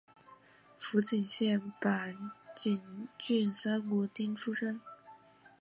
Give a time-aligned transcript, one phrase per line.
[0.79, 4.81] 福井县坂井郡三国町出身。